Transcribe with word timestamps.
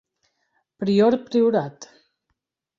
Prior 0.79 1.11
Priorat. 1.29 1.79